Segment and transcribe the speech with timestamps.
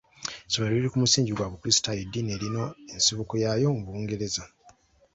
[0.47, 2.63] "Essomero liri ku musingi gwa bukulisitaayo, eddiini erina
[2.93, 4.43] ensibuko yaayo mu Bungereza."